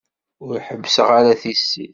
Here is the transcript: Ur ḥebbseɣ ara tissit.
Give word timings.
Ur 0.45 0.55
ḥebbseɣ 0.67 1.07
ara 1.17 1.39
tissit. 1.41 1.89